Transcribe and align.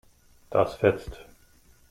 Das 0.49 0.77
fetzt. 0.77 1.23